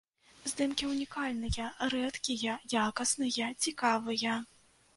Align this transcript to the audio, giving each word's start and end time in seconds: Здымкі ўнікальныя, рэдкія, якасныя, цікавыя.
Здымкі 0.51 0.87
ўнікальныя, 0.93 1.67
рэдкія, 1.93 2.57
якасныя, 2.87 3.53
цікавыя. 3.69 4.43